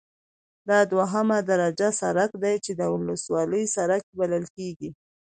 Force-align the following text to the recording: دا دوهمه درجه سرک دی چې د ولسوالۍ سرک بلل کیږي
دا 0.69 0.79
دوهمه 0.91 1.37
درجه 1.49 1.89
سرک 1.99 2.31
دی 2.43 2.55
چې 2.65 2.71
د 2.79 2.81
ولسوالۍ 2.93 3.63
سرک 3.75 4.03
بلل 4.19 4.45
کیږي 4.55 4.89